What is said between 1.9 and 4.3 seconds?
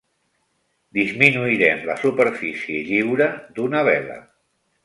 la superfície lliure d'una vela.